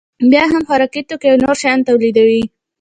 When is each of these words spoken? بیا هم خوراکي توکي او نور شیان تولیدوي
بیا 0.31 0.43
هم 0.51 0.63
خوراکي 0.67 1.01
توکي 1.09 1.27
او 1.31 1.37
نور 1.43 1.55
شیان 1.61 1.79
تولیدوي 1.87 2.43